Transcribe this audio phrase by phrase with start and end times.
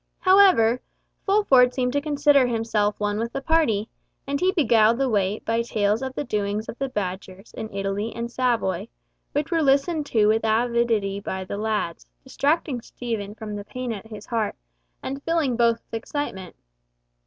[0.17, 0.81] However,
[1.27, 3.87] Fulford seemed to consider himself one with the party;
[4.25, 8.11] and he beguiled the way by tales of the doings of the Badgers in Italy
[8.15, 8.87] and Savoy,
[9.33, 14.07] which were listened to with avidity by the lads, distracting Stephen from the pain at
[14.07, 14.55] his heart,
[15.03, 16.55] and filling both with excitement.